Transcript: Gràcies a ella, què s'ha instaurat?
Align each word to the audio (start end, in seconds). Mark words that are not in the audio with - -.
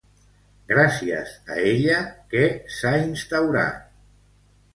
Gràcies 0.69 1.33
a 1.55 1.57
ella, 1.73 1.99
què 2.33 2.43
s'ha 2.79 2.95
instaurat? 3.05 3.87